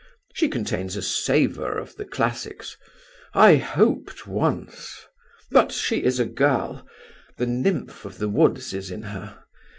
She 0.33 0.49
contains 0.49 0.95
a 0.95 1.03
savour 1.03 1.77
of 1.77 1.95
the 1.95 2.05
classics. 2.05 2.75
I 3.35 3.57
hoped 3.57 4.25
once... 4.25 5.05
But 5.51 5.71
she 5.71 6.03
is 6.03 6.19
a 6.19 6.25
girl. 6.25 6.87
The 7.37 7.45
nymph 7.45 8.03
of 8.03 8.17
the 8.17 8.27
woods 8.27 8.73
is 8.73 8.89
in 8.89 9.03
her. 9.03 9.37